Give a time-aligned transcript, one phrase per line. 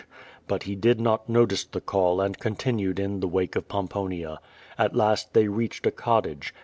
[0.47, 4.39] Put he did not notice the call and continued in the wake of Pomponia.
[4.75, 6.55] At last they reached a cottage.